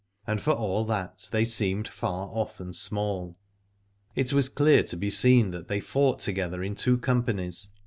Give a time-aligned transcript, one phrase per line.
[0.25, 3.35] And for all that they seemed far off and small,
[4.15, 7.69] it was clear to be seen that they fought to gether in two companies.